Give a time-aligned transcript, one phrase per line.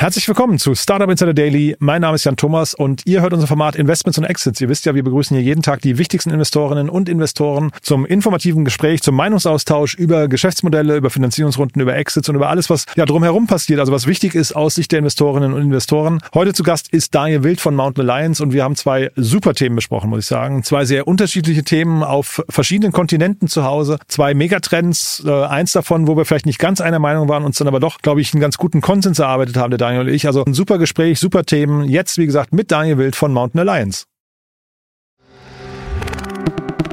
[0.00, 1.74] Herzlich willkommen zu Startup Insider Daily.
[1.80, 4.60] Mein Name ist Jan Thomas und ihr hört unser Format Investments und Exits.
[4.60, 8.64] Ihr wisst ja, wir begrüßen hier jeden Tag die wichtigsten Investorinnen und Investoren zum informativen
[8.64, 13.48] Gespräch, zum Meinungsaustausch über Geschäftsmodelle, über Finanzierungsrunden, über Exits und über alles, was ja drumherum
[13.48, 16.20] passiert, also was wichtig ist aus Sicht der Investorinnen und Investoren.
[16.32, 19.74] Heute zu Gast ist Daniel Wild von Mountain Alliance und wir haben zwei super Themen
[19.74, 20.62] besprochen, muss ich sagen.
[20.62, 23.98] Zwei sehr unterschiedliche Themen auf verschiedenen Kontinenten zu Hause.
[24.06, 27.66] Zwei Megatrends, äh, eins davon, wo wir vielleicht nicht ganz einer Meinung waren, uns dann
[27.66, 30.26] aber doch, glaube ich, einen ganz guten Konsens erarbeitet haben, der Daniel und ich.
[30.26, 31.88] Also ein super Gespräch, super Themen.
[31.88, 34.04] Jetzt, wie gesagt, mit Daniel Wild von Mountain Alliance.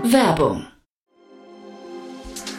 [0.03, 0.65] Werbung.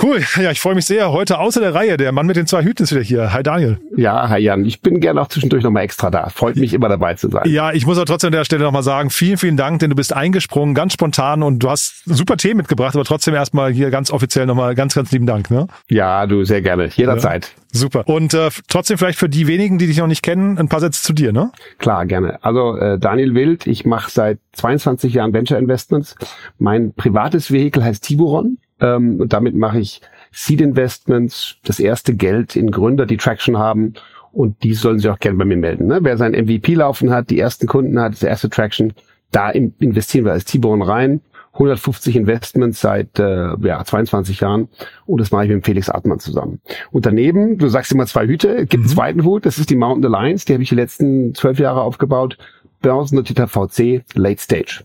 [0.00, 1.12] Cool, ja, ich freue mich sehr.
[1.12, 3.32] Heute außer der Reihe, der Mann mit den zwei Hüten ist wieder hier.
[3.32, 3.78] Hi Daniel.
[3.96, 4.64] Ja, hi Jan.
[4.64, 6.28] Ich bin gerne auch zwischendurch nochmal extra da.
[6.30, 7.42] Freut mich immer dabei zu sein.
[7.46, 9.96] Ja, ich muss aber trotzdem an der Stelle nochmal sagen, vielen, vielen Dank, denn du
[9.96, 14.10] bist eingesprungen, ganz spontan und du hast super Themen mitgebracht, aber trotzdem erstmal hier ganz
[14.10, 15.50] offiziell nochmal ganz, ganz lieben Dank.
[15.50, 15.66] Ne?
[15.88, 16.88] Ja, du sehr gerne.
[16.94, 17.52] Jederzeit.
[17.72, 18.08] Ja, super.
[18.08, 21.02] Und äh, trotzdem vielleicht für die wenigen, die dich noch nicht kennen, ein paar Sätze
[21.02, 21.50] zu dir, ne?
[21.78, 22.42] Klar, gerne.
[22.42, 26.14] Also äh, Daniel Wild, ich mache seit 22 Jahren Venture Investments.
[26.58, 28.58] Mein privates Vehikel heißt Tiburon.
[28.80, 30.00] Ähm, und damit mache ich
[30.32, 33.94] Seed Investments, das erste Geld in Gründer, die Traction haben.
[34.32, 35.86] Und die sollen sich auch gerne bei mir melden.
[35.86, 36.00] Ne?
[36.02, 38.92] Wer sein MVP laufen hat, die ersten Kunden hat, das erste Traction,
[39.32, 41.20] da investieren wir als T-Bone rein.
[41.54, 44.68] 150 Investments seit äh, ja, 22 Jahren
[45.06, 46.60] und das mache ich mit Felix Artmann zusammen.
[46.92, 48.80] Und daneben, du sagst immer zwei Hüte, gibt mhm.
[48.80, 51.82] einen zweiten Hut, das ist die Mountain Alliance, die habe ich die letzten zwölf Jahre
[51.82, 52.38] aufgebaut,
[52.82, 54.84] börsennotierter VC, Late Stage.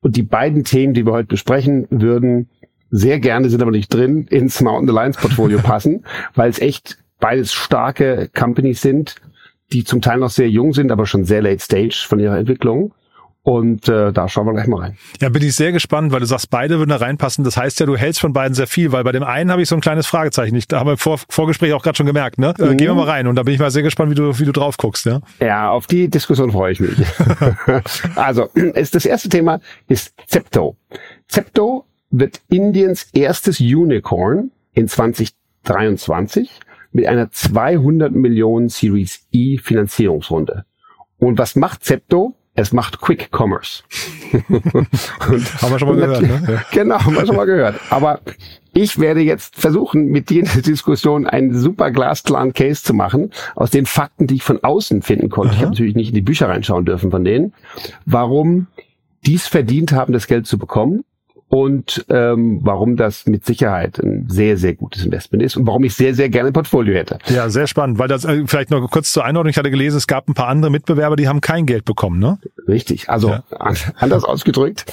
[0.00, 2.50] Und die beiden Themen, die wir heute besprechen, würden
[2.92, 6.04] sehr gerne, sind aber nicht drin, ins Mountain Alliance Portfolio passen,
[6.34, 9.16] weil es echt beides starke Companies sind,
[9.72, 12.92] die zum Teil noch sehr jung sind, aber schon sehr late stage von ihrer Entwicklung.
[13.44, 14.96] Und äh, da schauen wir gleich mal rein.
[15.20, 17.42] Ja, bin ich sehr gespannt, weil du sagst, beide würden da reinpassen.
[17.42, 19.68] Das heißt ja, du hältst von beiden sehr viel, weil bei dem einen habe ich
[19.68, 20.54] so ein kleines Fragezeichen.
[20.54, 22.38] Ich, da haben wir vor Vorgespräch auch gerade schon gemerkt.
[22.38, 22.54] Ne?
[22.60, 22.76] Äh, mhm.
[22.76, 24.52] Gehen wir mal rein und da bin ich mal sehr gespannt, wie du, wie du
[24.52, 25.06] drauf guckst.
[25.06, 26.94] Ja, ja auf die Diskussion freue ich mich.
[28.14, 30.76] also, ist das erste Thema ist Zepto.
[31.26, 36.60] Zepto wird Indiens erstes Unicorn in 2023
[36.92, 40.66] mit einer 200 Millionen Series E Finanzierungsrunde.
[41.18, 42.34] Und was macht Zepto?
[42.54, 43.82] Es macht Quick Commerce.
[44.32, 46.62] haben wir schon mal gehört, ne?
[46.72, 47.80] Genau, haben wir schon mal gehört.
[47.88, 48.20] Aber
[48.74, 53.30] ich werde jetzt versuchen, mit dir in der Diskussion einen super glasklaren Case zu machen,
[53.54, 55.52] aus den Fakten, die ich von außen finden konnte.
[55.52, 55.56] Aha.
[55.56, 57.54] Ich habe natürlich nicht in die Bücher reinschauen dürfen von denen,
[58.04, 58.66] warum
[59.24, 61.04] dies verdient haben, das Geld zu bekommen
[61.52, 65.94] und ähm, warum das mit Sicherheit ein sehr, sehr gutes Investment ist und warum ich
[65.94, 67.18] sehr, sehr gerne ein Portfolio hätte.
[67.28, 70.06] Ja, sehr spannend, weil das äh, vielleicht noch kurz zur Einordnung, ich hatte gelesen, es
[70.06, 72.38] gab ein paar andere Mitbewerber, die haben kein Geld bekommen, ne?
[72.66, 73.44] Richtig, also ja.
[73.96, 74.90] anders ausgedrückt,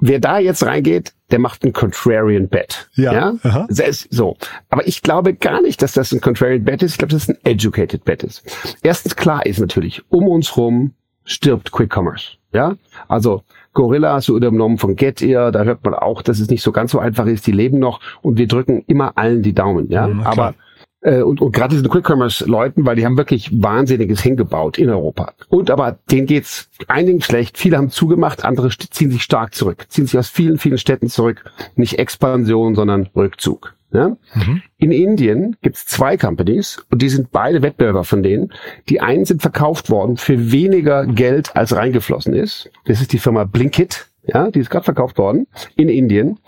[0.00, 2.88] wer da jetzt reingeht, der macht einen Contrarian Bet.
[2.94, 3.34] Ja.
[3.42, 3.66] ja?
[4.08, 4.36] So.
[4.68, 6.92] Aber ich glaube gar nicht, dass das ein Contrarian Bet ist.
[6.92, 8.44] Ich glaube, dass es ein Educated Bet ist.
[8.84, 10.92] Erstens klar ist natürlich, um uns rum
[11.24, 12.36] stirbt Quick Commerce.
[12.52, 12.76] Ja.
[13.08, 13.42] Also
[13.76, 16.98] Gorilla, so übernommen von Getir, da hört man auch, dass es nicht so ganz so
[16.98, 20.06] einfach ist, die leben noch und wir drücken immer allen die Daumen, ja.
[20.06, 20.54] Mhm, Aber
[21.02, 25.34] äh, und, und gerade diesen Quick-Commerce-Leuten, weil die haben wirklich Wahnsinniges hingebaut in Europa.
[25.48, 27.58] Und aber denen geht's einigen schlecht.
[27.58, 31.44] Viele haben zugemacht, andere ziehen sich stark zurück, ziehen sich aus vielen, vielen Städten zurück.
[31.74, 33.75] Nicht Expansion, sondern Rückzug.
[33.92, 34.16] Ja?
[34.34, 34.62] Mhm.
[34.78, 38.52] In Indien gibt's zwei Companies und die sind beide Wettbewerber von denen.
[38.88, 42.70] Die einen sind verkauft worden für weniger Geld, als reingeflossen ist.
[42.84, 45.46] Das ist die Firma Blinkit, ja, die ist gerade verkauft worden
[45.76, 46.38] in Indien.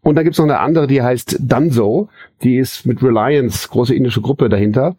[0.00, 2.08] Und da gibt's noch eine andere, die heißt Dunzo,
[2.42, 4.96] die ist mit Reliance, große indische Gruppe dahinter.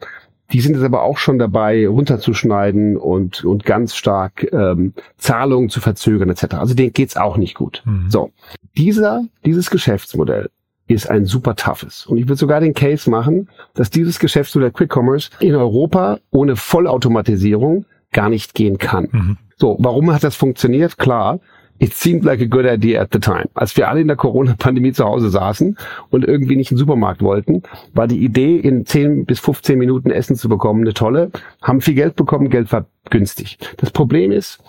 [0.52, 5.82] Die sind jetzt aber auch schon dabei, runterzuschneiden und, und ganz stark ähm, Zahlungen zu
[5.82, 6.56] verzögern etc.
[6.56, 7.84] Also denen geht's auch nicht gut.
[7.86, 8.10] Mhm.
[8.10, 8.32] So,
[8.78, 10.50] dieser, dieses Geschäftsmodell
[10.88, 12.06] ist ein super toughes.
[12.06, 16.56] Und ich würde sogar den Case machen, dass dieses Geschäftsmodell Quick Commerce in Europa ohne
[16.56, 19.08] Vollautomatisierung gar nicht gehen kann.
[19.12, 19.38] Mhm.
[19.58, 20.98] So, warum hat das funktioniert?
[20.98, 21.40] Klar,
[21.80, 23.46] it seemed like a good idea at the time.
[23.54, 25.78] Als wir alle in der Corona-Pandemie zu Hause saßen
[26.10, 27.64] und irgendwie nicht in den Supermarkt wollten,
[27.94, 31.32] war die Idee, in 10 bis 15 Minuten Essen zu bekommen, eine tolle.
[31.62, 33.58] Haben viel Geld bekommen, Geld war günstig.
[33.78, 34.64] Das Problem ist,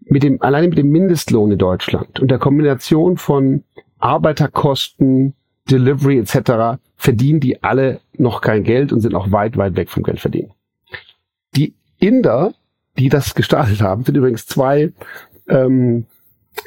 [0.00, 3.64] mit dem, alleine mit dem Mindestlohn in Deutschland und der Kombination von
[3.98, 5.34] Arbeiterkosten,
[5.70, 6.80] Delivery etc.
[6.96, 10.50] verdienen die alle noch kein Geld und sind auch weit, weit weg vom Geld verdienen.
[11.56, 12.54] Die Inder,
[12.98, 14.92] die das gestartet haben, sind übrigens zwei
[15.48, 16.06] ähm,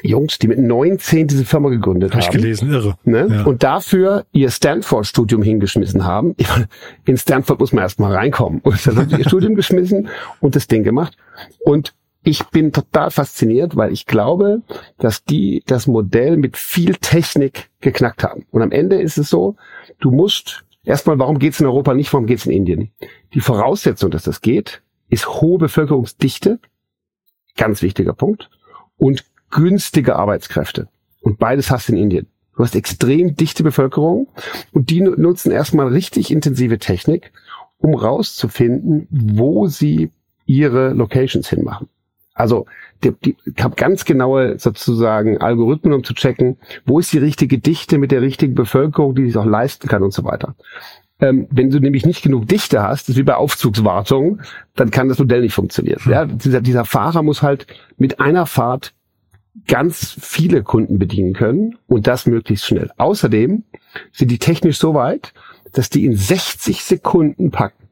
[0.02, 2.28] Jungs, die mit 19 diese Firma gegründet Hab haben.
[2.28, 2.96] Ich gelesen, irre.
[3.04, 3.26] Ne?
[3.30, 3.42] Ja.
[3.44, 6.34] Und dafür ihr Stanford-Studium hingeschmissen haben.
[7.04, 8.60] In Stanford muss man erstmal reinkommen.
[8.60, 10.08] Und dann haben sie ihr Studium geschmissen
[10.40, 11.16] und das Ding gemacht.
[11.60, 14.62] Und ich bin total fasziniert, weil ich glaube,
[14.98, 18.46] dass die das Modell mit viel Technik geknackt haben.
[18.50, 19.56] Und am Ende ist es so,
[20.00, 22.92] du musst erstmal, warum geht's in Europa nicht, warum geht's in Indien?
[23.34, 26.60] Die Voraussetzung, dass das geht, ist hohe Bevölkerungsdichte,
[27.56, 28.50] ganz wichtiger Punkt,
[28.96, 30.88] und günstige Arbeitskräfte.
[31.20, 32.26] Und beides hast du in Indien.
[32.56, 34.28] Du hast extrem dichte Bevölkerung
[34.72, 37.32] und die nutzen erstmal richtig intensive Technik,
[37.78, 40.10] um rauszufinden, wo sie
[40.46, 41.88] ihre Locations hinmachen.
[42.34, 42.66] Also
[43.04, 46.56] die, die, ich habe ganz genaue sozusagen Algorithmen, um zu checken,
[46.86, 50.12] wo ist die richtige Dichte mit der richtigen Bevölkerung, die sich auch leisten kann und
[50.12, 50.54] so weiter.
[51.20, 54.40] Ähm, wenn du nämlich nicht genug Dichte hast, das ist wie bei Aufzugswartung,
[54.74, 56.00] dann kann das Modell nicht funktionieren.
[56.04, 56.12] Hm.
[56.12, 58.92] Ja, dieser, dieser Fahrer muss halt mit einer Fahrt
[59.66, 62.90] ganz viele Kunden bedienen können und das möglichst schnell.
[62.96, 63.64] Außerdem
[64.10, 65.34] sind die technisch so weit,
[65.72, 67.88] dass die in 60 Sekunden packen.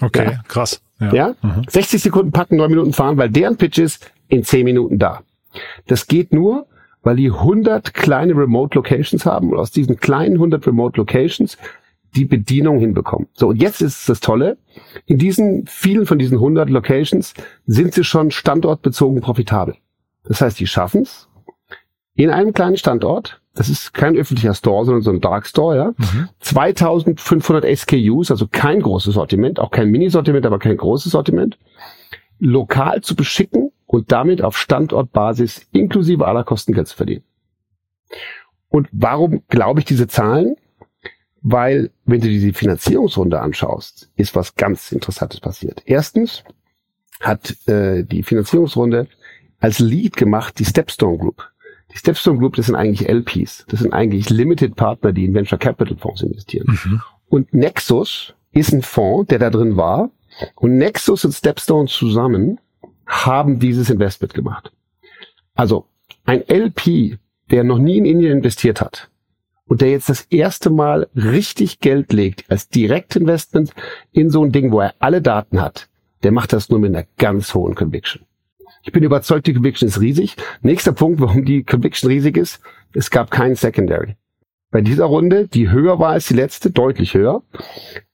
[0.00, 0.42] Okay, ja.
[0.46, 0.82] krass.
[1.00, 1.34] Ja, ja?
[1.42, 1.64] Mhm.
[1.68, 5.22] 60 Sekunden packen, neun Minuten fahren, weil deren Pitch ist in 10 Minuten da.
[5.86, 6.66] Das geht nur,
[7.02, 11.56] weil die 100 kleine Remote Locations haben und aus diesen kleinen 100 Remote Locations
[12.16, 13.28] die Bedienung hinbekommen.
[13.34, 14.58] So, und jetzt ist das Tolle.
[15.06, 17.34] In diesen vielen von diesen 100 Locations
[17.66, 19.76] sind sie schon standortbezogen profitabel.
[20.24, 21.28] Das heißt, die schaffen es
[22.14, 25.86] in einem kleinen Standort, das ist kein öffentlicher Store, sondern so ein Dark Store, ja,
[25.96, 26.28] mhm.
[26.38, 31.58] 2500 SKUs, also kein großes Sortiment, auch kein Mini-Sortiment, aber kein großes Sortiment,
[32.38, 37.24] lokal zu beschicken und damit auf Standortbasis inklusive aller Kosten Geld zu verdienen.
[38.68, 40.54] Und warum glaube ich diese Zahlen?
[41.42, 45.82] Weil, wenn du dir die Finanzierungsrunde anschaust, ist was ganz Interessantes passiert.
[45.84, 46.44] Erstens
[47.20, 49.08] hat äh, die Finanzierungsrunde
[49.58, 51.50] als Lead gemacht die Stepstone Group.
[51.92, 53.64] Die Stepstone Group, das sind eigentlich LPs.
[53.68, 56.78] Das sind eigentlich Limited Partner, die in Venture Capital Fonds investieren.
[56.84, 57.02] Mhm.
[57.28, 60.10] Und Nexus ist ein Fonds, der da drin war.
[60.54, 62.60] Und Nexus und Stepstone zusammen
[63.06, 64.70] haben dieses Investment gemacht.
[65.54, 65.86] Also
[66.24, 67.18] ein LP,
[67.50, 69.10] der noch nie in Indien investiert hat
[69.66, 73.72] und der jetzt das erste Mal richtig Geld legt als Direktinvestment
[74.12, 75.88] in so ein Ding, wo er alle Daten hat,
[76.22, 78.22] der macht das nur mit einer ganz hohen Conviction.
[78.82, 80.36] Ich bin überzeugt, die Conviction ist riesig.
[80.62, 82.60] Nächster Punkt, warum die Conviction riesig ist,
[82.94, 84.16] es gab keinen Secondary.
[84.70, 87.42] Bei dieser Runde, die höher war als die letzte, deutlich höher,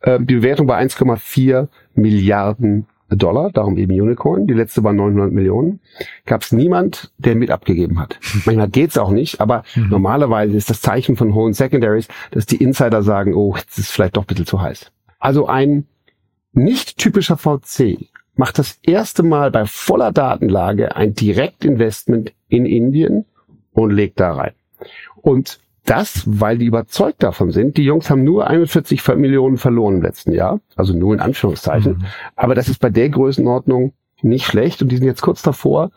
[0.01, 4.47] äh, die Bewertung war 1,4 Milliarden Dollar, darum eben Unicorn.
[4.47, 5.81] Die letzte war 900 Millionen.
[6.27, 8.19] Gab es niemand, der mit abgegeben hat.
[8.45, 9.89] Manchmal geht's auch nicht, aber mhm.
[9.89, 14.17] normalerweise ist das Zeichen von hohen Secondaries, dass die Insider sagen, oh, jetzt ist vielleicht
[14.17, 14.91] doch ein bisschen zu heiß.
[15.19, 15.87] Also ein
[16.53, 23.25] nicht typischer VC macht das erste Mal bei voller Datenlage ein Direktinvestment in Indien
[23.73, 24.53] und legt da rein.
[25.17, 27.77] Und das, weil die überzeugt davon sind.
[27.77, 31.99] Die Jungs haben nur 41 Millionen verloren im letzten Jahr, also nur in Anführungszeichen.
[31.99, 32.05] Mhm.
[32.37, 35.91] Aber das ist bei der Größenordnung nicht schlecht und die sind jetzt kurz davor,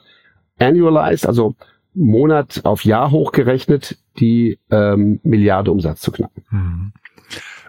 [0.60, 1.56] annualized, also
[1.94, 6.44] Monat auf Jahr hochgerechnet, die ähm, Milliarde Umsatz zu knacken.
[6.52, 6.92] Mhm.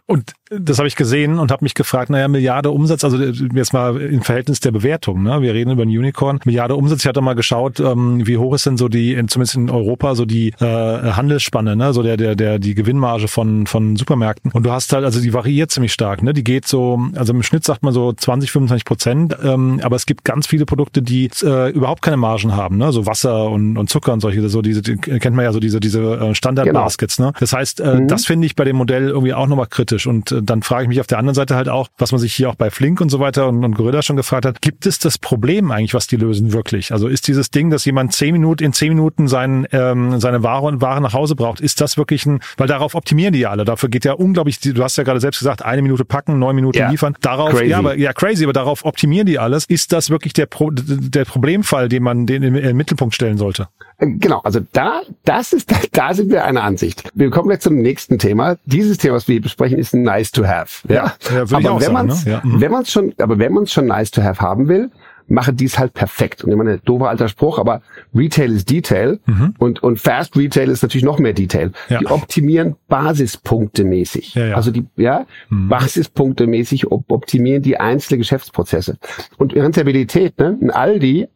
[0.07, 4.00] Und das habe ich gesehen und habe mich gefragt, naja, Milliarde Umsatz, also jetzt mal
[4.00, 5.43] im Verhältnis der Bewertung, ne?
[5.43, 6.40] Wir reden über ein Unicorn.
[6.45, 9.71] Milliarde Umsatz, ich hatte mal geschaut, ähm, wie hoch ist denn so die, zumindest in
[9.71, 11.93] Europa, so die äh, Handelsspanne, ne?
[11.93, 14.50] So der, der, der, die Gewinnmarge von, von Supermärkten.
[14.52, 16.33] Und du hast halt, also die variiert ziemlich stark, ne?
[16.33, 20.07] Die geht so, also im Schnitt sagt man so 20, 25 Prozent, ähm, aber es
[20.07, 22.93] gibt ganz viele Produkte, die äh, überhaupt keine Margen haben, ne?
[22.93, 25.78] So Wasser und, und Zucker und solche, so diese, die, kennt man ja so diese,
[25.81, 27.28] diese äh, Standard-Baskets, genau.
[27.28, 27.35] ne?
[27.38, 28.09] Das heißt, äh, mhm.
[28.09, 30.07] das finde ich bei dem Modell irgendwie auch nochmal kritisch.
[30.07, 32.35] Und äh, dann frage ich mich auf der anderen Seite halt auch, was man sich
[32.35, 34.99] hier auch bei Flink und so weiter und, und Gorilla schon gefragt hat, gibt es
[34.99, 36.92] das Problem eigentlich, was die lösen wirklich?
[36.92, 40.66] Also ist dieses Ding, dass jemand zehn Minuten, in zehn Minuten sein, ähm, seine Ware
[40.66, 43.64] und Ware nach Hause braucht, ist das wirklich ein, weil darauf optimieren die ja alle.
[43.64, 46.78] Dafür geht ja unglaublich, du hast ja gerade selbst gesagt, eine Minute packen, neun Minuten
[46.78, 47.14] ja, liefern.
[47.21, 47.66] Darauf, crazy.
[47.66, 49.64] ja, aber, ja, crazy, aber darauf optimieren die alles.
[49.66, 53.68] Ist das wirklich der, Pro, der Problemfall, den man den im, im Mittelpunkt stellen sollte?
[54.00, 57.11] Genau, also da, das ist, da sind wir einer Ansicht.
[57.14, 58.57] Wir kommen jetzt zum nächsten Thema.
[58.64, 60.87] Dieses Thema, was wir hier besprechen, ist nice to have.
[60.88, 62.33] Ja, ja aber wenn man es, ne?
[62.33, 62.40] ja.
[62.45, 62.61] mhm.
[62.61, 64.90] wenn man es schon, aber wenn man es schon nice to have haben will,
[65.26, 66.45] mache dies halt perfekt.
[66.45, 67.83] Und ich meine, doofer alter Spruch, aber
[68.14, 69.55] Retail ist Detail mhm.
[69.59, 71.73] und, und Fast Retail ist natürlich noch mehr Detail.
[71.88, 71.99] Ja.
[71.99, 74.35] Die optimieren Basispunkte mäßig.
[74.35, 74.55] Ja, ja.
[74.55, 75.69] Also die, ja, mhm.
[75.69, 78.97] Basispunkte mäßig optimieren die einzelnen Geschäftsprozesse.
[79.37, 80.57] Und Rentabilität, ne?
[80.61, 81.28] Ein Aldi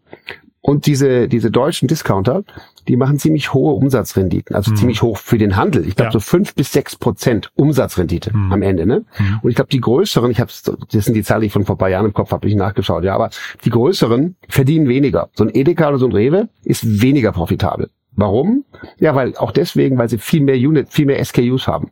[0.62, 2.44] und diese, diese deutschen Discounter,
[2.86, 4.76] die machen ziemlich hohe Umsatzrenditen, also mhm.
[4.76, 5.86] ziemlich hoch für den Handel.
[5.86, 6.12] Ich glaube ja.
[6.12, 8.52] so fünf bis sechs Prozent Umsatzrendite mhm.
[8.52, 8.86] am Ende.
[8.86, 9.04] Ne?
[9.18, 9.40] Mhm.
[9.42, 10.50] Und ich glaube, die größeren, ich habe
[10.92, 12.54] das sind die Zahlen, die ich von vor ein paar Jahren im Kopf habe, ich
[12.54, 13.30] nachgeschaut, ja, aber
[13.64, 15.28] die größeren verdienen weniger.
[15.34, 17.90] So ein Edeka oder so ein Rewe ist weniger profitabel.
[18.14, 18.64] Warum?
[18.98, 21.90] Ja, weil auch deswegen, weil sie viel mehr Unit, viel mehr SKUs haben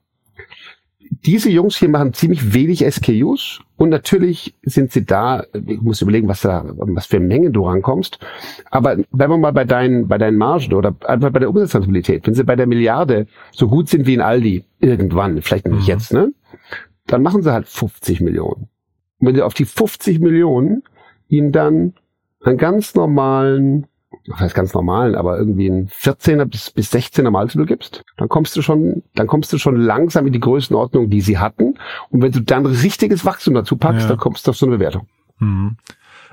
[1.10, 6.28] diese Jungs hier machen ziemlich wenig SKUs und natürlich sind sie da, ich muss überlegen,
[6.28, 8.20] was da, was für Mengen du rankommst.
[8.70, 12.34] Aber wenn wir mal bei deinen, bei deinen Margen oder einfach bei der Umsatzrentabilität, wenn
[12.34, 15.86] sie bei der Milliarde so gut sind wie in Aldi irgendwann, vielleicht nicht mhm.
[15.86, 16.32] jetzt, ne?
[17.06, 18.68] Dann machen sie halt 50 Millionen.
[19.18, 20.84] Und wenn sie auf die 50 Millionen
[21.28, 21.94] ihnen dann
[22.42, 23.86] einen ganz normalen
[24.26, 28.56] was heißt ganz normalen, aber irgendwie ein 14er bis, bis 16er Multiple gibst, dann kommst
[28.56, 31.78] du schon, dann kommst du schon langsam in die Größenordnung, die sie hatten.
[32.10, 34.08] Und wenn du dann richtiges Wachstum dazu packst, ja.
[34.08, 35.06] dann kommst du auf so eine Bewertung.
[35.38, 35.76] Mhm.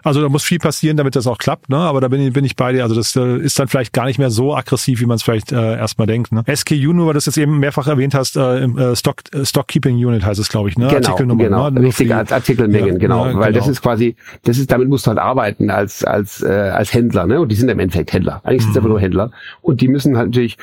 [0.04, 1.77] Also da muss viel passieren, damit das auch klappt, ne?
[1.77, 2.84] Aber da bin ich, bin ich bei dir.
[2.84, 5.51] Also das äh, ist dann vielleicht gar nicht mehr so aggressiv, wie man es vielleicht
[5.51, 6.32] äh, erstmal denkt.
[6.32, 6.44] Ne?
[6.54, 9.68] SKU, nur weil du das jetzt eben mehrfach erwähnt hast, äh, äh, Stock, äh, Stock
[9.68, 10.88] Keeping Unit heißt es, glaube ich, ne?
[10.88, 11.70] Genau, Artikelnummer, genau.
[11.70, 11.82] Ne?
[11.82, 13.25] Richtige Artikelmengen, ja, genau.
[13.25, 13.66] Ja, weil genau.
[13.66, 17.25] das ist quasi, das ist, damit musst du halt arbeiten als, als, äh, als Händler,
[17.25, 17.42] ne?
[17.42, 18.42] Und die sind im Endeffekt Händler.
[18.44, 18.80] Eigentlich sind es mhm.
[18.80, 19.32] einfach nur Händler.
[19.62, 20.58] Und die müssen halt natürlich,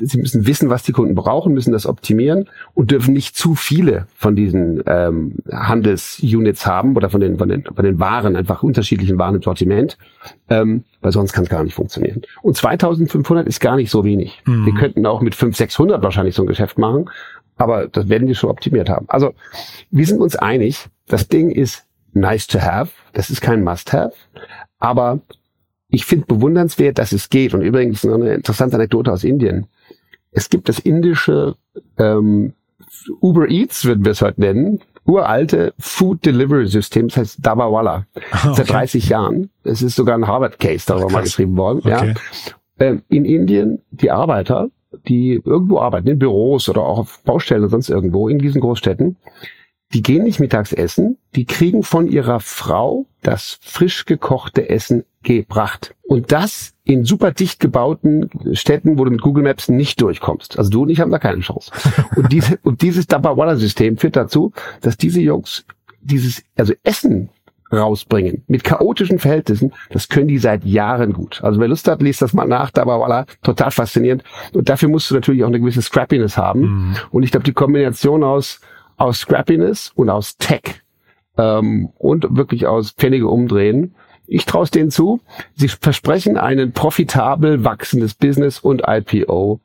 [0.00, 4.06] sie müssen wissen, was die Kunden brauchen, müssen das optimieren und dürfen nicht zu viele
[4.16, 9.18] von diesen ähm, Handelsunits haben oder von den, von den, von den Waren, einfach unterschiedlichen
[9.18, 9.98] Waren im Sortiment,
[10.48, 12.22] ähm, weil sonst kann es gar nicht funktionieren.
[12.42, 14.42] Und 2500 ist gar nicht so wenig.
[14.46, 14.66] Mhm.
[14.66, 17.10] Wir könnten auch mit 500, 600 wahrscheinlich so ein Geschäft machen,
[17.56, 19.06] aber das werden die schon optimiert haben.
[19.08, 19.34] Also
[19.90, 24.14] wir sind uns einig, das Ding ist nice to have, das ist kein must-have,
[24.78, 25.20] aber
[25.88, 27.52] ich finde bewundernswert, dass es geht.
[27.54, 29.66] Und übrigens noch eine interessante Anekdote aus Indien.
[30.30, 31.56] Es gibt das indische
[31.98, 32.54] ähm,
[33.20, 38.54] Uber Eats, würden wir es heute nennen, uralte Food Delivery System, das heißt Dabawala, okay.
[38.54, 39.50] seit 30 Jahren.
[39.64, 41.14] Es ist sogar ein Harvard Case darüber Krass.
[41.14, 41.78] mal geschrieben worden.
[41.78, 42.14] Okay.
[42.78, 42.86] Ja.
[42.86, 44.68] Ähm, in Indien, die Arbeiter,
[45.08, 49.16] die irgendwo arbeiten, in Büros oder auch auf Baustellen oder sonst irgendwo in diesen Großstädten,
[49.94, 55.94] die gehen nicht mittags essen, die kriegen von ihrer Frau das frisch gekochte Essen gebracht.
[56.02, 60.58] Und das in super dicht gebauten Städten, wo du mit Google Maps nicht durchkommst.
[60.58, 61.70] Also du und ich haben da keine Chance.
[62.16, 65.64] Und, diese, und dieses Dabawala-System führt dazu, dass diese Jungs
[66.00, 67.30] dieses, also Essen
[67.72, 68.42] rausbringen.
[68.48, 71.40] Mit chaotischen Verhältnissen, das können die seit Jahren gut.
[71.42, 74.24] Also wer Lust hat, liest das mal nach, da war total faszinierend.
[74.52, 76.60] Und dafür musst du natürlich auch eine gewisse Scrappiness haben.
[76.60, 76.96] Mhm.
[77.10, 78.60] Und ich glaube, die Kombination aus,
[79.02, 80.82] aus Scrappiness und aus Tech
[81.36, 83.94] ähm, und wirklich aus Pfennige umdrehen,
[84.28, 85.20] ich traue es denen zu.
[85.54, 89.60] Sie versprechen einen profitabel wachsendes Business und IPO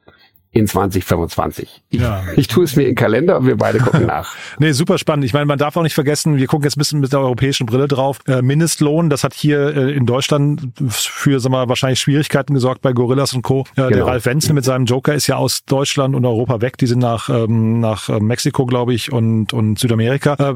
[0.52, 1.84] in 2025.
[1.90, 2.24] Ich, ja.
[2.36, 4.34] ich tue es mir in den Kalender und wir beide gucken nach.
[4.60, 5.26] nee, super spannend.
[5.26, 7.66] Ich meine, man darf auch nicht vergessen, wir gucken jetzt ein bisschen mit der europäischen
[7.66, 8.20] Brille drauf.
[8.28, 12.94] Äh, Mindestlohn, das hat hier äh, in Deutschland für sag mal, wahrscheinlich Schwierigkeiten gesorgt bei
[12.94, 13.62] Gorillas und Co.
[13.62, 13.90] Äh, genau.
[13.90, 16.78] Der Ralf Wenzel mit seinem Joker ist ja aus Deutschland und Europa weg.
[16.78, 20.56] Die sind nach, ähm, nach Mexiko, glaube ich, und, und Südamerika.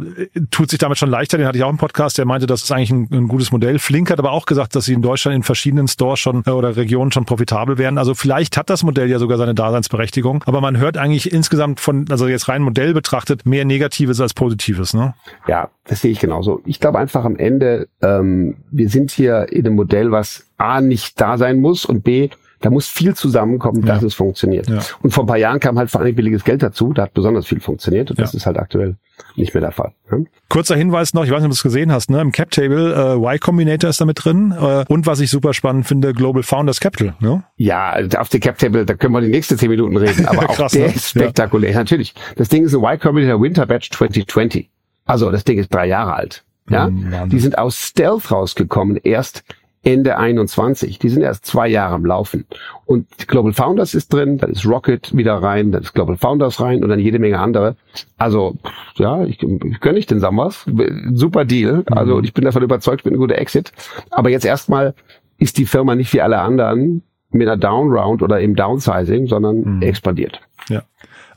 [0.50, 1.38] Tut sich damit schon leichter.
[1.38, 2.18] Den hatte ich auch im Podcast.
[2.18, 3.78] Der meinte, das ist eigentlich ein, ein gutes Modell.
[3.80, 7.12] Flink hat aber auch gesagt, dass sie in Deutschland in verschiedenen Stores schon oder Regionen
[7.12, 7.98] schon profitabel werden.
[7.98, 10.44] Also vielleicht hat das Modell ja sogar seine Daseinsberechtigung Daseinsberechtigung.
[10.46, 14.94] Aber man hört eigentlich insgesamt von, also jetzt rein Modell betrachtet, mehr Negatives als Positives,
[14.94, 15.14] ne?
[15.48, 16.62] Ja, das sehe ich genauso.
[16.66, 21.20] Ich glaube einfach am Ende, ähm, wir sind hier in einem Modell, was A nicht
[21.20, 22.30] da sein muss und B
[22.62, 24.08] da muss viel zusammenkommen, dass ja.
[24.08, 24.70] es funktioniert.
[24.70, 24.80] Ja.
[25.02, 27.48] Und vor ein paar Jahren kam halt vor allem billiges Geld dazu, da hat besonders
[27.48, 28.24] viel funktioniert und ja.
[28.24, 28.96] das ist halt aktuell
[29.36, 29.94] nicht mehr der Fall.
[30.10, 30.26] Ne?
[30.50, 32.22] Kurzer Hinweis noch, ich weiß nicht, ob du es gesehen hast, ne?
[32.22, 35.54] im Cap Table äh, Y Combinator ist da mit drin äh, und was ich super
[35.54, 37.16] spannend finde, Global Founders Capital.
[37.20, 37.44] Ne?
[37.58, 40.74] Ja, auf der Cap Table, da können wir die nächsten zehn Minuten reden, aber Krass,
[40.74, 40.94] auch der ne?
[40.94, 41.74] ist spektakulär.
[41.76, 44.70] Natürlich, das Ding ist ein Y Combinator Winter Batch 2020.
[45.06, 46.44] Also das Ding ist drei Jahre alt.
[46.70, 49.44] Ja, mhm, die sind aus Stealth rausgekommen erst
[49.84, 51.00] Ende 21.
[51.00, 52.46] Die sind erst zwei Jahre am Laufen.
[52.86, 56.84] Und Global Founders ist drin, dann ist Rocket wieder rein, dann ist Global Founders rein
[56.84, 57.76] und dann jede Menge andere.
[58.18, 58.56] Also,
[58.96, 60.66] ja, ich, ich gönne nicht den Sammers.
[61.14, 61.84] Super Deal.
[61.90, 62.24] Also mhm.
[62.24, 63.72] ich bin davon überzeugt, bin ein guter Exit.
[64.12, 64.94] Aber jetzt erstmal
[65.40, 69.82] ist die Firma nicht wie alle anderen mit einer Downround oder im Downsizing, sondern mhm.
[69.82, 70.42] expandiert.
[70.70, 70.84] Ja.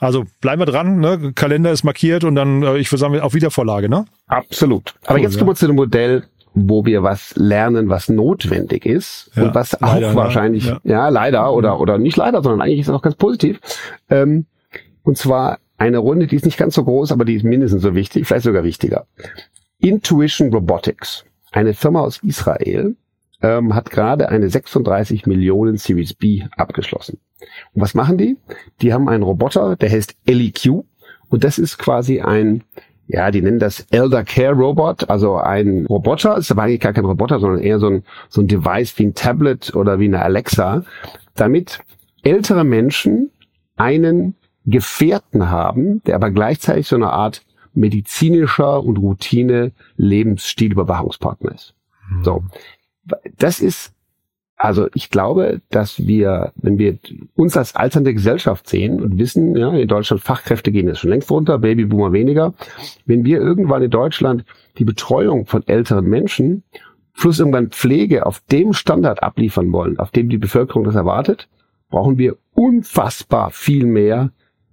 [0.00, 1.32] Also bleiben wir dran, ne?
[1.34, 4.04] Kalender ist markiert und dann, äh, ich würde sagen, auf Wiedervorlage, ne?
[4.26, 4.94] Absolut.
[5.06, 9.30] Aber cool, jetzt kommen wir zu dem Modell, wo wir was lernen, was notwendig ist
[9.34, 10.80] ja, und was auch leider, wahrscheinlich, ja.
[10.84, 11.08] ja.
[11.08, 13.60] leider oder, oder nicht leider, sondern eigentlich ist es auch ganz positiv.
[14.08, 14.46] Ähm,
[15.02, 17.94] und zwar eine Runde, die ist nicht ganz so groß, aber die ist mindestens so
[17.94, 19.06] wichtig, vielleicht sogar wichtiger.
[19.78, 22.96] Intuition Robotics, eine Firma aus Israel,
[23.42, 27.18] ähm, hat gerade eine 36 Millionen Series B abgeschlossen.
[27.74, 28.38] Und was machen die?
[28.80, 30.84] Die haben einen Roboter, der heißt LEQ
[31.28, 32.62] und das ist quasi ein
[33.06, 37.04] ja, die nennen das Elder Care Robot, also ein Roboter, ist aber eigentlich gar kein
[37.04, 40.84] Roboter, sondern eher so ein, so ein Device wie ein Tablet oder wie eine Alexa,
[41.34, 41.80] damit
[42.22, 43.30] ältere Menschen
[43.76, 44.34] einen
[44.64, 47.42] Gefährten haben, der aber gleichzeitig so eine Art
[47.74, 51.74] medizinischer und Routine Lebensstilüberwachungspartner ist.
[52.10, 52.24] Mhm.
[52.24, 52.44] So.
[53.36, 53.93] Das ist,
[54.56, 56.98] also ich glaube, dass wir, wenn wir
[57.34, 61.30] uns als alternde Gesellschaft sehen und wissen, ja, in Deutschland Fachkräfte gehen jetzt schon längst
[61.30, 62.54] runter, Babyboomer weniger,
[63.04, 64.44] wenn wir irgendwann in Deutschland
[64.78, 66.62] die Betreuung von älteren Menschen
[67.16, 71.48] plus irgendwann Pflege auf dem Standard abliefern wollen, auf dem die Bevölkerung das erwartet,
[71.90, 74.30] brauchen wir unfassbar viel mehr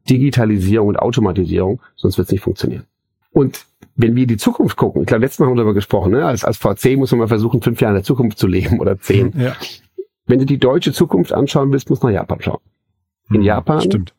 [0.09, 2.85] Digitalisierung und Automatisierung, sonst wird es nicht funktionieren.
[3.31, 6.25] Und wenn wir die Zukunft gucken, ich glaube, letztes Mal haben wir darüber gesprochen, ne?
[6.25, 9.00] als, als VC muss man mal versuchen, fünf Jahre in der Zukunft zu leben oder
[9.00, 9.33] zehn.
[9.38, 9.55] Ja.
[10.25, 12.61] Wenn du die deutsche Zukunft anschauen willst, musst du nach Japan schauen.
[13.29, 14.13] In mhm, Japan Stimmt.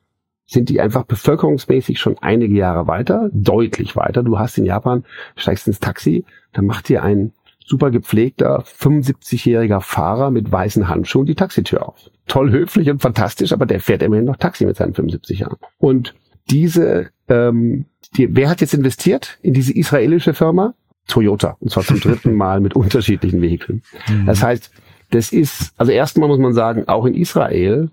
[0.47, 4.23] sind die einfach bevölkerungsmäßig schon einige Jahre weiter, deutlich weiter.
[4.23, 5.05] Du hast in Japan,
[5.37, 7.33] steigst ins Taxi, dann macht dir ein
[7.65, 12.11] super gepflegter 75-jähriger Fahrer mit weißen Handschuhen die Taxitür auf.
[12.27, 15.57] Toll höflich und fantastisch, aber der fährt immerhin noch Taxi mit seinen 75 Jahren.
[15.79, 16.15] Und
[16.51, 20.75] diese, ähm, die, wer hat jetzt investiert in diese israelische Firma?
[21.09, 21.57] Toyota.
[21.61, 23.83] Und zwar zum dritten Mal mit unterschiedlichen Vehikeln.
[24.09, 24.27] Mhm.
[24.27, 24.71] Das heißt,
[25.11, 27.91] das ist, also erstmal muss man sagen, auch in Israel,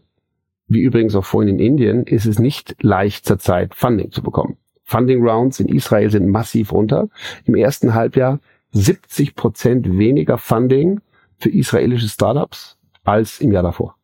[0.67, 4.57] wie übrigens auch vorhin in Indien, ist es nicht leicht zurzeit Funding zu bekommen.
[4.83, 7.09] Funding Rounds in Israel sind massiv runter.
[7.45, 8.39] Im ersten Halbjahr
[8.71, 11.01] 70 Prozent weniger Funding
[11.37, 13.95] für israelische Startups als im Jahr davor.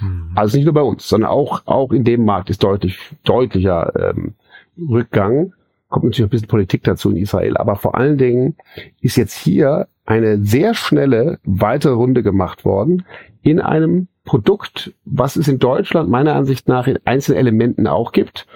[0.00, 0.32] Mhm.
[0.34, 4.34] Also nicht nur bei uns, sondern auch, auch in dem Markt ist deutlich, deutlicher ähm,
[4.78, 5.52] Rückgang.
[5.88, 7.56] Kommt natürlich ein bisschen Politik dazu in Israel.
[7.56, 8.56] Aber vor allen Dingen
[9.00, 13.04] ist jetzt hier eine sehr schnelle weitere Runde gemacht worden
[13.42, 18.46] in einem Produkt, was es in Deutschland meiner Ansicht nach in einzelnen Elementen auch gibt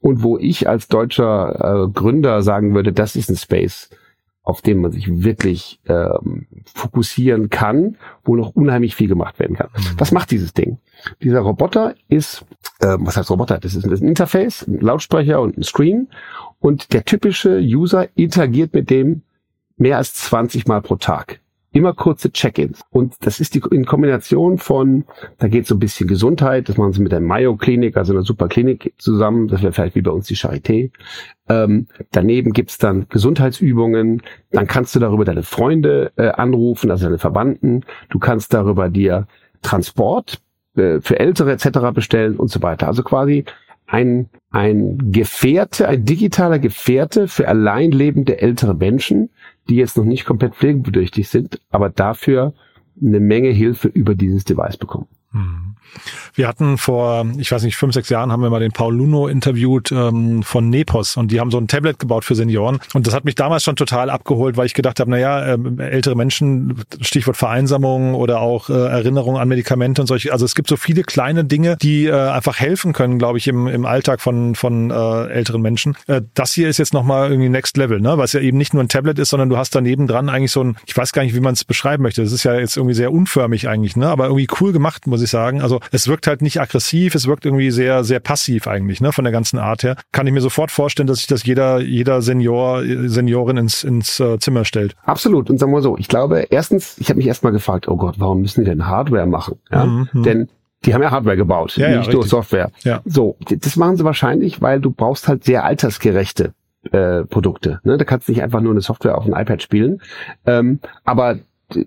[0.00, 3.88] und wo ich als deutscher äh, Gründer sagen würde, das ist ein Space,
[4.42, 9.70] auf dem man sich wirklich ähm, fokussieren kann, wo noch unheimlich viel gemacht werden kann.
[9.74, 9.98] Mhm.
[9.98, 10.78] Was macht dieses Ding?
[11.22, 12.44] Dieser Roboter ist,
[12.80, 13.58] äh, was heißt Roboter?
[13.58, 16.08] Das ist, das ist ein Interface, ein Lautsprecher und ein Screen.
[16.60, 19.22] Und der typische User interagiert mit dem
[19.76, 21.40] mehr als 20 Mal pro Tag
[21.74, 22.82] immer kurze Check-ins.
[22.90, 25.04] Und das ist die in Kombination von,
[25.38, 28.48] da geht so ein bisschen Gesundheit, das machen sie mit der Mayo-Klinik, also einer super
[28.48, 30.92] Klinik zusammen, das wäre vielleicht wie bei uns die Charité.
[31.48, 37.18] Ähm, daneben gibt's dann Gesundheitsübungen, dann kannst du darüber deine Freunde äh, anrufen, also deine
[37.18, 39.26] Verwandten, du kannst darüber dir
[39.62, 40.40] Transport
[40.76, 41.92] äh, für Ältere etc.
[41.94, 42.86] bestellen und so weiter.
[42.86, 43.44] Also quasi
[43.86, 49.30] ein, ein Gefährte, ein digitaler Gefährte für allein lebende ältere Menschen,
[49.68, 52.54] die jetzt noch nicht komplett pflegebedürftig sind, aber dafür
[53.00, 55.06] eine Menge Hilfe über dieses Device bekommen.
[55.34, 55.74] Mhm.
[56.34, 59.28] Wir hatten vor, ich weiß nicht, fünf, sechs Jahren haben wir mal den Paul Luno
[59.28, 63.14] interviewt ähm, von Nepos und die haben so ein Tablet gebaut für Senioren und das
[63.14, 67.36] hat mich damals schon total abgeholt, weil ich gedacht habe, naja, äh, ältere Menschen, Stichwort
[67.36, 71.44] Vereinsamung oder auch äh, Erinnerung an Medikamente und solche, also es gibt so viele kleine
[71.44, 75.62] Dinge, die äh, einfach helfen können, glaube ich, im, im Alltag von, von äh, älteren
[75.62, 75.96] Menschen.
[76.06, 78.16] Äh, das hier ist jetzt nochmal irgendwie Next Level, ne?
[78.24, 80.64] es ja eben nicht nur ein Tablet ist, sondern du hast daneben dran eigentlich so
[80.64, 82.94] ein, ich weiß gar nicht, wie man es beschreiben möchte, das ist ja jetzt irgendwie
[82.94, 84.08] sehr unförmig eigentlich, ne?
[84.08, 85.62] aber irgendwie cool gemacht, muss ich sagen.
[85.62, 89.24] Also es wirkt halt nicht aggressiv, es wirkt irgendwie sehr, sehr passiv eigentlich, ne, von
[89.24, 89.96] der ganzen Art her.
[90.12, 94.38] Kann ich mir sofort vorstellen, dass sich das jeder, jeder Senior, Seniorin ins, ins äh,
[94.38, 94.96] Zimmer stellt.
[95.04, 95.50] Absolut.
[95.50, 98.40] Und sagen wir so, ich glaube, erstens, ich habe mich erstmal gefragt, oh Gott, warum
[98.40, 99.58] müssen die denn Hardware machen?
[99.70, 99.86] Ja?
[99.86, 100.22] Mhm.
[100.22, 100.48] Denn
[100.84, 102.70] die haben ja Hardware gebaut, ja, nicht ja, nur Software.
[102.82, 103.00] Ja.
[103.04, 106.52] So, das machen sie wahrscheinlich, weil du brauchst halt sehr altersgerechte
[106.92, 107.80] äh, Produkte.
[107.84, 107.96] Ne?
[107.96, 110.00] Da kannst du nicht einfach nur eine Software auf ein iPad spielen.
[110.46, 111.38] Ähm, aber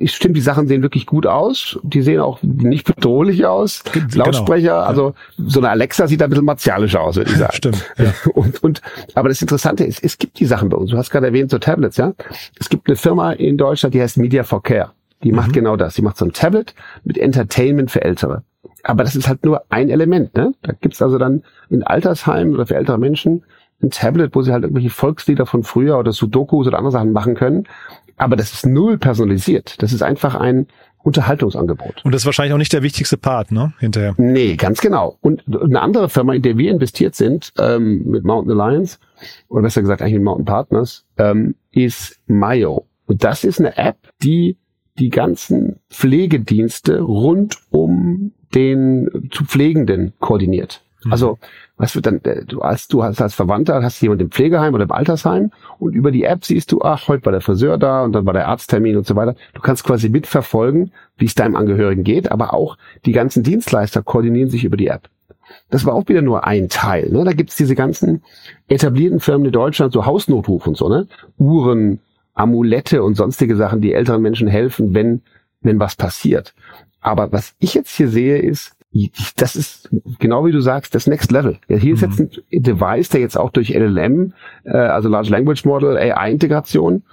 [0.05, 1.79] stimmt, die Sachen sehen wirklich gut aus.
[1.83, 3.83] Die sehen auch nicht bedrohlich aus.
[3.91, 4.25] Genau.
[4.25, 7.53] Lautsprecher, also so eine Alexa sieht ein bisschen martialischer aus, würde ich sagen.
[7.53, 7.85] Stimmt.
[7.97, 8.13] Ja.
[8.33, 8.81] Und, und,
[9.15, 10.91] aber das Interessante ist, es gibt die Sachen bei uns.
[10.91, 12.13] Du hast gerade erwähnt, so Tablets, ja.
[12.59, 14.91] Es gibt eine Firma in Deutschland, die heißt Media for Care.
[15.23, 15.37] Die mhm.
[15.37, 15.95] macht genau das.
[15.95, 18.43] Die macht so ein Tablet mit Entertainment für Ältere.
[18.83, 20.53] Aber das ist halt nur ein Element, ne?
[20.61, 23.43] Da gibt's also dann in Altersheimen oder für ältere Menschen
[23.81, 27.35] ein Tablet, wo sie halt irgendwelche Volkslieder von früher oder Sudokus oder andere Sachen machen
[27.35, 27.67] können.
[28.17, 29.81] Aber das ist null personalisiert.
[29.81, 30.67] Das ist einfach ein
[31.03, 32.03] Unterhaltungsangebot.
[32.03, 33.73] Und das ist wahrscheinlich auch nicht der wichtigste Part, ne?
[33.79, 34.13] Hinterher.
[34.17, 35.17] Nee, ganz genau.
[35.21, 38.97] Und eine andere Firma, in der wir investiert sind, ähm, mit Mountain Alliance,
[39.47, 42.87] oder besser gesagt eigentlich mit Mountain Partners, ähm, ist Mayo.
[43.05, 44.57] Und das ist eine App, die
[44.99, 50.83] die ganzen Pflegedienste rund um den zu Pflegenden koordiniert.
[51.07, 51.11] Mhm.
[51.11, 51.39] Also,
[51.77, 54.83] was wird dann, äh, du als, du hast als Verwandter, hast jemand im Pflegeheim oder
[54.83, 58.13] im Altersheim und über die App siehst du, ach, heute war der Friseur da und
[58.13, 59.35] dann war der Arzttermin und so weiter.
[59.53, 64.49] Du kannst quasi mitverfolgen, wie es deinem Angehörigen geht, aber auch die ganzen Dienstleister koordinieren
[64.49, 65.09] sich über die App.
[65.69, 67.09] Das war auch wieder nur ein Teil.
[67.09, 67.23] Ne?
[67.23, 68.21] Da gibt's diese ganzen
[68.67, 71.07] etablierten Firmen in Deutschland, so Hausnotruf und so, ne?
[71.37, 71.99] Uhren,
[72.33, 75.21] Amulette und sonstige Sachen, die älteren Menschen helfen, wenn,
[75.61, 76.53] wenn was passiert.
[76.99, 78.76] Aber was ich jetzt hier sehe, ist,
[79.35, 81.57] das ist genau wie du sagst, das Next Level.
[81.67, 82.29] Ja, hier ist jetzt mhm.
[82.51, 84.33] ein Device, der jetzt auch durch LLM,
[84.63, 87.03] äh, also Large Language Model, AI-Integration,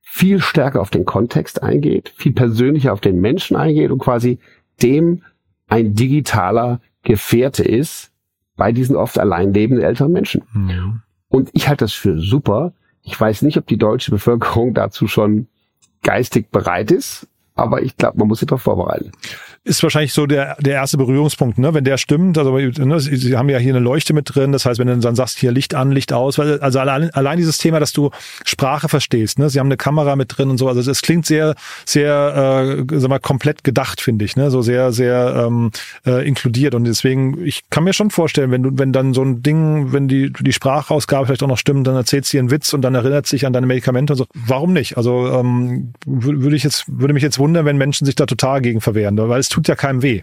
[0.00, 4.38] viel stärker auf den Kontext eingeht, viel persönlicher auf den Menschen eingeht und quasi
[4.82, 5.22] dem
[5.68, 8.10] ein digitaler Gefährte ist
[8.56, 10.42] bei diesen oft allein lebenden älteren Menschen.
[10.52, 11.02] Mhm.
[11.28, 12.72] Und ich halte das für super.
[13.02, 15.46] Ich weiß nicht, ob die deutsche Bevölkerung dazu schon
[16.02, 17.28] geistig bereit ist,
[17.60, 19.12] aber ich glaube, man muss sich darauf vorbereiten
[19.62, 21.74] ist wahrscheinlich so der, der erste Berührungspunkt, ne?
[21.74, 22.38] wenn der stimmt.
[22.38, 25.14] Also ne, Sie haben ja hier eine Leuchte mit drin, das heißt, wenn du dann
[25.14, 28.10] sagst, hier Licht an, Licht aus, weil, also allein, allein dieses Thema, dass du
[28.46, 29.50] Sprache verstehst, ne?
[29.50, 33.10] Sie haben eine Kamera mit drin und so, also es klingt sehr, sehr, äh, sag
[33.10, 34.50] mal, komplett gedacht, finde ich, ne?
[34.50, 35.72] So sehr, sehr ähm,
[36.06, 36.74] äh, inkludiert.
[36.74, 40.08] Und deswegen, ich kann mir schon vorstellen, wenn du, wenn dann so ein Ding, wenn
[40.08, 43.26] die, die Sprachausgabe vielleicht auch noch stimmt, dann erzählt sie einen Witz und dann erinnert
[43.26, 44.26] sich an deine Medikamente und so.
[44.34, 44.96] Warum nicht?
[44.96, 48.80] Also ähm, würde ich jetzt, würde mich jetzt wundern, wenn Menschen sich da total gegen
[48.80, 50.22] verwehren, weil es tut ja keinem weh.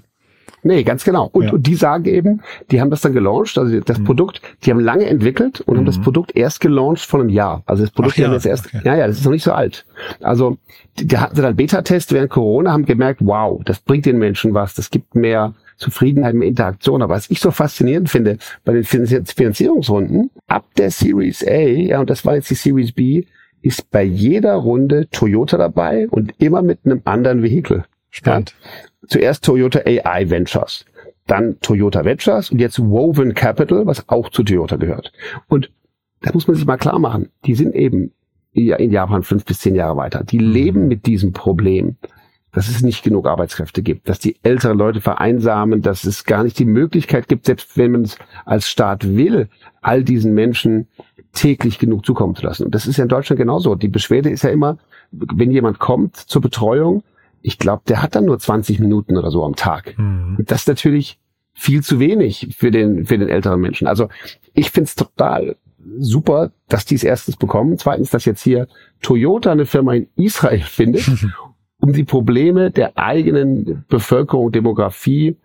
[0.64, 1.30] Nee, ganz genau.
[1.32, 1.52] Und, ja.
[1.54, 4.04] und die sagen eben, die haben das dann gelauncht, also das mhm.
[4.06, 5.80] Produkt, die haben lange entwickelt und mhm.
[5.80, 6.04] haben das mhm.
[6.04, 7.64] Produkt erst gelauncht vor einem Jahr.
[7.66, 8.34] Also das Produkt Ach, ja.
[8.34, 8.82] jetzt erst, okay.
[8.84, 9.86] ja, ja, das ist noch nicht so alt.
[10.22, 10.58] Also
[11.00, 14.90] die hatten dann Beta-Test während Corona, haben gemerkt, wow, das bringt den Menschen was, das
[14.90, 17.02] gibt mehr Zufriedenheit, mehr Interaktion.
[17.02, 22.10] Aber was ich so faszinierend finde bei den Finanzierungsrunden, ab der Series A, ja, und
[22.10, 23.26] das war jetzt die Series B,
[23.68, 27.86] ist bei jeder Runde Toyota dabei und immer mit einem anderen Vehikel.
[28.10, 28.56] Spannend.
[28.64, 28.70] Ja?
[29.08, 30.86] zuerst Toyota AI Ventures,
[31.26, 35.12] dann Toyota Ventures und jetzt Woven Capital, was auch zu Toyota gehört.
[35.48, 35.72] Und
[36.22, 38.12] da muss man sich mal klar machen, die sind eben
[38.54, 40.24] in Japan fünf bis zehn Jahre weiter.
[40.24, 40.52] Die mhm.
[40.52, 41.96] leben mit diesem Problem,
[42.52, 46.58] dass es nicht genug Arbeitskräfte gibt, dass die älteren Leute vereinsamen, dass es gar nicht
[46.58, 49.48] die Möglichkeit gibt, selbst wenn man es als Staat will,
[49.82, 50.88] all diesen Menschen
[51.38, 52.66] täglich genug zukommen zu lassen.
[52.66, 53.76] Und das ist ja in Deutschland genauso.
[53.76, 54.78] Die Beschwerde ist ja immer,
[55.12, 57.04] wenn jemand kommt zur Betreuung,
[57.42, 59.98] ich glaube, der hat dann nur 20 Minuten oder so am Tag.
[59.98, 60.38] Mhm.
[60.40, 61.20] Das ist natürlich
[61.54, 63.88] viel zu wenig für den, für den älteren Menschen.
[63.88, 64.10] Also
[64.54, 65.58] ich finde es total
[66.00, 67.78] super, dass die es erstens bekommen.
[67.78, 68.68] Zweitens, dass jetzt hier
[69.02, 71.08] Toyota eine Firma in Israel findet,
[71.80, 75.38] um die Probleme der eigenen Bevölkerung, Demografie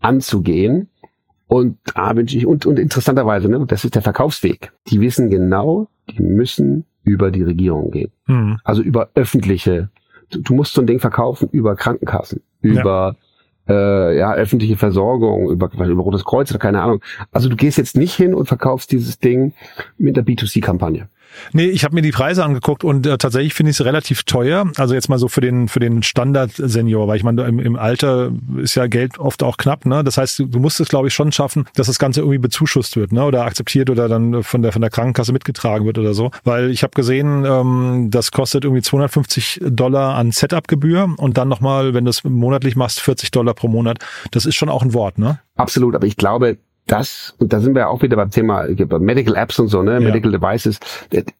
[0.00, 0.88] anzugehen.
[1.50, 4.72] Und da wünsche ich, und, und interessanterweise, ne, das ist der Verkaufsweg.
[4.86, 8.12] Die wissen genau, die müssen über die Regierung gehen.
[8.26, 8.58] Mhm.
[8.62, 9.90] Also über öffentliche
[10.30, 13.16] du musst so ein Ding verkaufen über Krankenkassen, über
[13.68, 13.74] ja.
[13.74, 17.02] Äh, ja, öffentliche Versorgung, über, über Rotes Kreuz oder keine Ahnung.
[17.30, 19.52] Also du gehst jetzt nicht hin und verkaufst dieses Ding
[19.96, 21.08] mit der B2C-Kampagne.
[21.52, 24.70] Nee, ich habe mir die Preise angeguckt und äh, tatsächlich finde ich es relativ teuer.
[24.76, 28.32] Also jetzt mal so für den für den Standard-Senior, weil ich meine, im, im Alter
[28.58, 29.86] ist ja Geld oft auch knapp.
[29.86, 30.04] Ne?
[30.04, 32.96] Das heißt, du, du musst es, glaube ich, schon schaffen, dass das Ganze irgendwie bezuschusst
[32.96, 33.24] wird ne?
[33.24, 36.30] oder akzeptiert oder dann von der von der Krankenkasse mitgetragen wird oder so.
[36.44, 41.94] Weil ich habe gesehen, ähm, das kostet irgendwie 250 Dollar an Setup-Gebühr und dann nochmal,
[41.94, 43.98] wenn du es monatlich machst, 40 Dollar pro Monat.
[44.30, 45.40] Das ist schon auch ein Wort, ne?
[45.56, 46.58] Absolut, aber ich glaube,
[46.90, 48.66] das, und da sind wir auch wieder beim Thema
[48.98, 50.00] Medical Apps und so, ne, ja.
[50.00, 50.80] Medical Devices,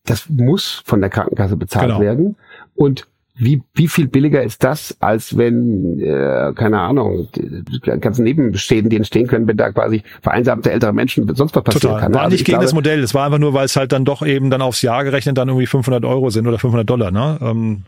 [0.05, 2.01] das muss von der Krankenkasse bezahlt genau.
[2.01, 2.37] werden.
[2.75, 3.07] Und
[3.43, 8.97] wie, wie viel billiger ist das, als wenn, äh, keine Ahnung, die ganzen Nebenschäden, die
[8.97, 12.01] entstehen können, wenn da quasi vereinsamte ältere Menschen sonst was passieren Total.
[12.01, 12.15] kann.
[12.15, 14.05] War also nicht gegen glaube, das Modell, es war einfach nur, weil es halt dann
[14.05, 17.39] doch eben dann aufs Jahr gerechnet dann irgendwie 500 Euro sind oder 500 Dollar, ne?
[17.41, 17.85] Ähm,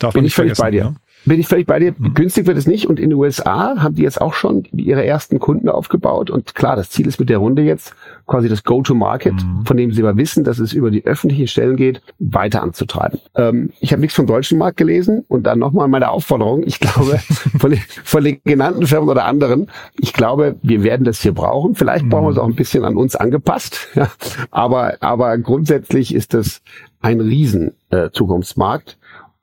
[0.00, 0.84] darf bin man nicht ich völlig bei dir.
[0.84, 0.96] Ne?
[1.26, 1.94] Bin ich völlig bei dir.
[1.98, 2.14] Mhm.
[2.14, 2.86] Günstig wird es nicht.
[2.86, 6.30] Und in den USA haben die jetzt auch schon ihre ersten Kunden aufgebaut.
[6.30, 7.94] Und klar, das Ziel ist mit der Runde jetzt
[8.26, 9.66] quasi das Go-to-Market, mhm.
[9.66, 13.18] von dem sie aber wissen, dass es über die öffentlichen Stellen geht, weiter anzutreiben.
[13.34, 15.24] Ähm, ich habe nichts vom deutschen Markt gelesen.
[15.28, 16.62] Und dann nochmal meine Aufforderung.
[16.64, 17.18] Ich glaube,
[17.58, 21.74] von, den, von den genannten Firmen oder anderen, ich glaube, wir werden das hier brauchen.
[21.74, 22.10] Vielleicht mhm.
[22.10, 23.88] brauchen wir es auch ein bisschen an uns angepasst.
[23.94, 24.10] Ja.
[24.50, 26.62] Aber, aber grundsätzlich ist das
[27.00, 28.10] ein riesen äh.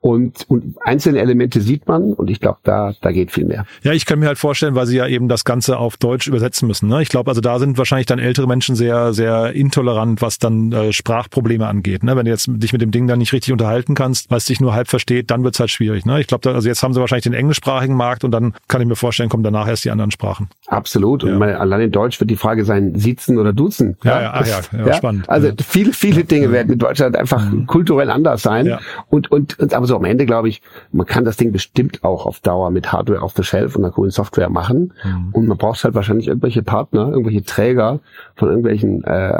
[0.04, 3.64] Und, und einzelne Elemente sieht man und ich glaube, da, da geht viel mehr.
[3.82, 6.68] Ja, ich kann mir halt vorstellen, weil sie ja eben das Ganze auf Deutsch übersetzen
[6.68, 6.90] müssen.
[6.90, 7.00] Ne?
[7.00, 10.92] Ich glaube, also da sind wahrscheinlich dann ältere Menschen sehr, sehr intolerant, was dann äh,
[10.92, 12.02] Sprachprobleme angeht.
[12.02, 12.18] Ne?
[12.18, 14.60] Wenn du jetzt dich mit dem Ding dann nicht richtig unterhalten kannst, weil es dich
[14.60, 16.04] nur halb versteht, dann wird's halt schwierig.
[16.04, 16.20] Ne?
[16.20, 18.96] Ich glaube, also jetzt haben sie wahrscheinlich den englischsprachigen Markt und dann kann ich mir
[18.96, 20.50] vorstellen, kommen danach erst die anderen Sprachen.
[20.66, 21.24] Absolut.
[21.24, 21.38] Und ja.
[21.38, 23.96] meine, allein in Deutsch wird die Frage sein, sitzen oder duzen.
[24.02, 25.28] Ja, ja, ach ja, ja, ja, spannend.
[25.28, 27.66] Also viele, viele Dinge werden in Deutschland einfach mhm.
[27.66, 28.66] kulturell anders sein.
[28.66, 28.80] Ja.
[29.10, 32.24] Und, und, und aber so am Ende glaube ich, man kann das Ding bestimmt auch
[32.24, 34.94] auf Dauer mit Hardware auf the Shelf und einer coolen Software machen.
[35.04, 35.30] Mhm.
[35.32, 38.00] Und man braucht halt wahrscheinlich irgendwelche Partner, irgendwelche Träger
[38.34, 39.38] von irgendwelchen äh,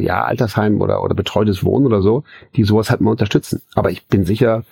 [0.00, 2.24] ja, Altersheimen oder, oder betreutes Wohnen oder so,
[2.56, 3.62] die sowas halt mal unterstützen.
[3.74, 4.64] Aber ich bin sicher,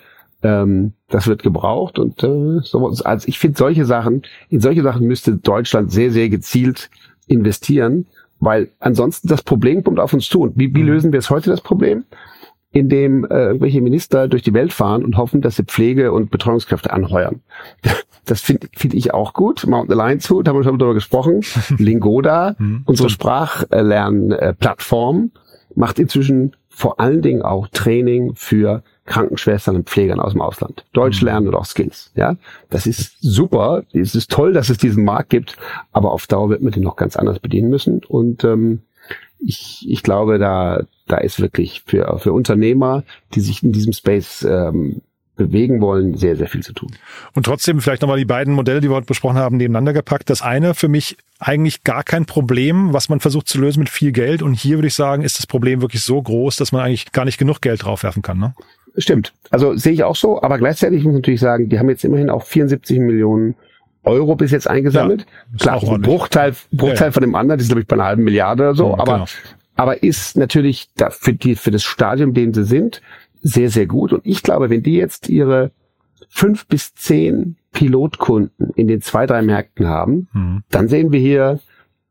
[0.43, 5.07] ähm, das wird gebraucht und äh, so, also ich finde solche Sachen, in solche Sachen
[5.07, 6.89] müsste Deutschland sehr, sehr gezielt
[7.27, 8.05] investieren,
[8.39, 10.41] weil ansonsten das Problem kommt auf uns zu.
[10.41, 10.87] Und wie, wie mhm.
[10.87, 12.03] lösen wir es heute das Problem?
[12.71, 16.91] Indem äh, irgendwelche Minister durch die Welt fahren und hoffen, dass sie Pflege- und Betreuungskräfte
[16.91, 17.41] anheuern.
[18.25, 19.67] Das finde find ich auch gut.
[19.67, 21.41] Mountain Alliance Hood, haben wir schon darüber gesprochen.
[21.77, 22.83] Lingoda, mhm.
[22.85, 25.31] unsere Sprachlernplattform,
[25.75, 30.85] macht inzwischen vor allen Dingen auch Training für Krankenschwestern und Pflegern aus dem Ausland.
[30.93, 31.27] Deutsch mhm.
[31.27, 32.11] lernen oder auch Skills.
[32.15, 32.37] Ja,
[32.69, 33.83] das ist super.
[33.93, 35.57] Es ist toll, dass es diesen Markt gibt,
[35.91, 38.01] aber auf Dauer wird man den noch ganz anders bedienen müssen.
[38.07, 38.81] Und ähm,
[39.39, 44.43] ich, ich glaube, da, da ist wirklich für, für Unternehmer, die sich in diesem Space
[44.49, 45.01] ähm,
[45.35, 46.91] bewegen wollen, sehr, sehr viel zu tun.
[47.33, 50.29] Und trotzdem vielleicht nochmal die beiden Modelle, die wir heute besprochen haben, nebeneinander gepackt.
[50.29, 54.11] Das eine für mich eigentlich gar kein Problem, was man versucht zu lösen mit viel
[54.11, 54.41] Geld.
[54.41, 57.25] Und hier würde ich sagen, ist das Problem wirklich so groß, dass man eigentlich gar
[57.25, 58.37] nicht genug Geld draufwerfen kann.
[58.37, 58.53] Ne?
[58.97, 59.33] Stimmt.
[59.49, 62.29] Also sehe ich auch so, aber gleichzeitig muss man natürlich sagen, die haben jetzt immerhin
[62.29, 63.55] auch 74 Millionen
[64.03, 65.25] Euro bis jetzt eingesammelt.
[65.51, 67.11] Ja, Klar, auch ein Bruchteil, Bruchteil ja, ja.
[67.11, 69.25] von dem anderen, das ist glaube ich bei einer halben Milliarde oder so, aber, genau.
[69.75, 73.01] aber ist natürlich da für die, für das Stadium, in dem sie sind,
[73.43, 74.13] sehr, sehr gut.
[74.13, 75.71] Und ich glaube, wenn die jetzt ihre
[76.29, 80.63] fünf bis zehn Pilotkunden in den zwei, drei Märkten haben, mhm.
[80.69, 81.59] dann sehen wir hier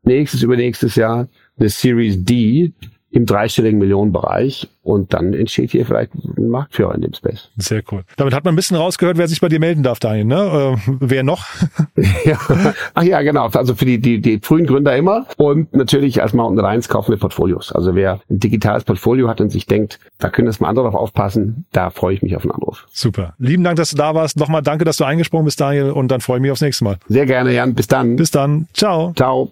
[0.03, 2.73] nächstes, übernächstes Jahr eine Series D,
[3.13, 7.51] im dreistelligen Millionenbereich und dann entsteht hier vielleicht ein Marktführer in dem Space.
[7.57, 8.03] Sehr cool.
[8.17, 10.25] Damit hat man ein bisschen rausgehört, wer sich bei dir melden darf, Daniel.
[10.25, 10.75] Ne?
[10.87, 11.45] Äh, wer noch?
[12.25, 12.39] ja.
[12.95, 13.47] Ach ja, genau.
[13.49, 17.19] Also für die, die, die frühen Gründer immer und natürlich als Mountain Alliance kaufen wir
[17.19, 17.71] Portfolios.
[17.71, 20.95] Also wer ein digitales Portfolio hat und sich denkt, da können das mal andere drauf
[20.95, 22.87] aufpassen, da freue ich mich auf einen Anruf.
[22.91, 23.35] Super.
[23.37, 24.37] Lieben Dank, dass du da warst.
[24.37, 26.97] Nochmal danke, dass du eingesprungen bist, Daniel, und dann freue ich mich aufs nächste Mal.
[27.07, 27.75] Sehr gerne, Jan.
[27.75, 28.15] Bis dann.
[28.15, 28.67] Bis dann.
[28.73, 29.13] Ciao.
[29.15, 29.51] Ciao.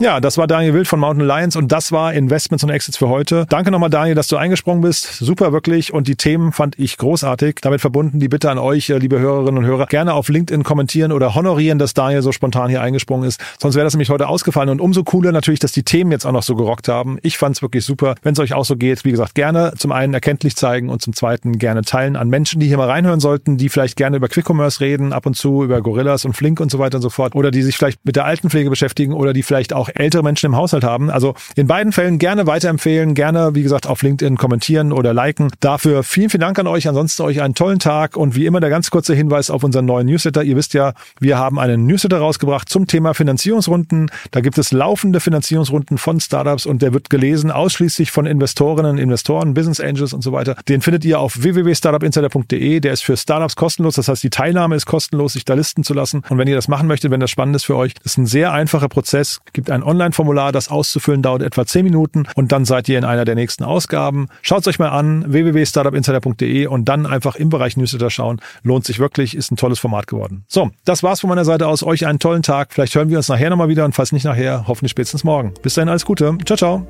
[0.00, 3.08] Ja, das war Daniel Wild von Mountain Lions und das war Investments und Exits für
[3.08, 3.46] heute.
[3.48, 5.18] Danke nochmal, Daniel, dass du eingesprungen bist.
[5.18, 7.60] Super wirklich und die Themen fand ich großartig.
[7.62, 11.12] Damit verbunden die Bitte an euch, äh, liebe Hörerinnen und Hörer, gerne auf LinkedIn kommentieren
[11.12, 13.40] oder honorieren, dass Daniel so spontan hier eingesprungen ist.
[13.60, 16.32] Sonst wäre das nämlich heute ausgefallen und umso cooler natürlich, dass die Themen jetzt auch
[16.32, 17.18] noch so gerockt haben.
[17.22, 18.16] Ich fand es wirklich super.
[18.24, 21.12] Wenn es euch auch so geht, wie gesagt, gerne zum einen erkenntlich zeigen und zum
[21.12, 24.50] zweiten gerne teilen an Menschen, die hier mal reinhören sollten, die vielleicht gerne über Quick
[24.50, 27.36] Commerce reden, ab und zu über Gorillas und Flink und so weiter und so fort
[27.36, 30.56] oder die sich vielleicht mit der Altenpflege beschäftigen oder die vielleicht auch ältere Menschen im
[30.56, 31.10] Haushalt haben.
[31.10, 35.50] Also in beiden Fällen gerne weiterempfehlen, gerne, wie gesagt, auf LinkedIn kommentieren oder liken.
[35.60, 36.88] Dafür vielen, vielen Dank an euch.
[36.88, 40.06] Ansonsten euch einen tollen Tag und wie immer der ganz kurze Hinweis auf unseren neuen
[40.06, 40.42] Newsletter.
[40.42, 44.10] Ihr wisst ja, wir haben einen Newsletter rausgebracht zum Thema Finanzierungsrunden.
[44.30, 49.54] Da gibt es laufende Finanzierungsrunden von Startups und der wird gelesen ausschließlich von Investorinnen, Investoren,
[49.54, 50.56] Business Angels und so weiter.
[50.68, 52.80] Den findet ihr auf www.startupinsider.de.
[52.80, 53.94] Der ist für Startups kostenlos.
[53.96, 56.22] Das heißt, die Teilnahme ist kostenlos, sich da listen zu lassen.
[56.28, 58.52] Und wenn ihr das machen möchtet, wenn das spannend ist für euch, ist ein sehr
[58.52, 59.40] einfacher Prozess.
[59.46, 63.04] Es gibt ein Online-Formular, das auszufüllen dauert etwa 10 Minuten und dann seid ihr in
[63.04, 64.28] einer der nächsten Ausgaben.
[64.42, 68.40] Schaut es euch mal an, www.startupinsider.de und dann einfach im Bereich Newsletter schauen.
[68.62, 70.44] Lohnt sich wirklich, ist ein tolles Format geworden.
[70.48, 71.82] So, das war's von meiner Seite aus.
[71.82, 72.72] Euch einen tollen Tag.
[72.72, 75.52] Vielleicht hören wir uns nachher nochmal wieder und falls nicht nachher, hoffentlich spätestens morgen.
[75.62, 76.36] Bis dahin alles Gute.
[76.44, 76.86] Ciao, ciao.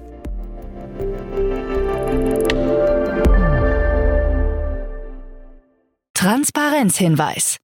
[6.15, 7.64] Transparenzhinweis.